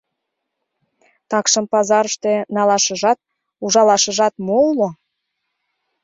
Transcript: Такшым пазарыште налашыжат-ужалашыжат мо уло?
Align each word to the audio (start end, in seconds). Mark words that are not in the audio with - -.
Такшым 1.29 1.65
пазарыште 1.73 2.33
налашыжат-ужалашыжат 2.55 4.33
мо 4.45 4.57
уло? 4.69 4.89